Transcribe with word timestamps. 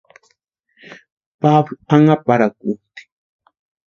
Pablu 1.41 1.75
anhaparhakutʼi. 1.95 2.73